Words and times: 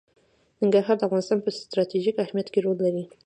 ننګرهار 0.61 0.95
د 0.97 1.03
افغانستان 1.07 1.39
په 1.41 1.49
ستراتیژیک 1.59 2.15
اهمیت 2.19 2.47
کې 2.53 2.59
رول 2.65 2.77
لري. 2.85 3.03